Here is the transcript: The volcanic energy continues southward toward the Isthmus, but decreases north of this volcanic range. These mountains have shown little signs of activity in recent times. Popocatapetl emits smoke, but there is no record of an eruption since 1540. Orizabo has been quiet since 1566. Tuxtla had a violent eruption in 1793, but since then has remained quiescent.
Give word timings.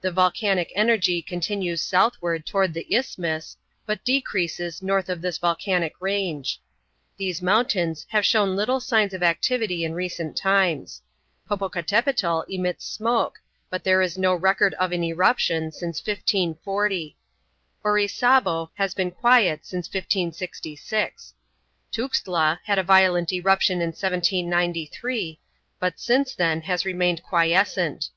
The 0.00 0.10
volcanic 0.10 0.72
energy 0.74 1.22
continues 1.22 1.80
southward 1.80 2.44
toward 2.44 2.74
the 2.74 2.92
Isthmus, 2.92 3.56
but 3.86 4.04
decreases 4.04 4.82
north 4.82 5.08
of 5.08 5.22
this 5.22 5.38
volcanic 5.38 5.92
range. 6.00 6.60
These 7.18 7.40
mountains 7.40 8.04
have 8.08 8.26
shown 8.26 8.56
little 8.56 8.80
signs 8.80 9.14
of 9.14 9.22
activity 9.22 9.84
in 9.84 9.94
recent 9.94 10.36
times. 10.36 11.02
Popocatapetl 11.48 12.46
emits 12.48 12.84
smoke, 12.84 13.38
but 13.70 13.84
there 13.84 14.02
is 14.02 14.18
no 14.18 14.34
record 14.34 14.74
of 14.74 14.90
an 14.90 15.04
eruption 15.04 15.70
since 15.70 16.00
1540. 16.04 17.16
Orizabo 17.84 18.70
has 18.74 18.92
been 18.92 19.12
quiet 19.12 19.64
since 19.64 19.86
1566. 19.86 21.34
Tuxtla 21.92 22.58
had 22.64 22.80
a 22.80 22.82
violent 22.82 23.32
eruption 23.32 23.74
in 23.80 23.90
1793, 23.92 25.38
but 25.78 26.00
since 26.00 26.34
then 26.34 26.62
has 26.62 26.84
remained 26.84 27.22
quiescent. 27.22 28.08